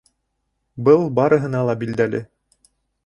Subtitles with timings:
[0.87, 2.23] Был барыһына ла билдәле.